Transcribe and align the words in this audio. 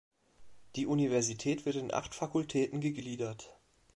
Die 0.77 0.87
Universität 0.87 1.67
wird 1.67 1.75
in 1.75 1.93
acht 1.93 2.15
Fakultäten 2.15 2.81
gegliedert. 2.81 3.55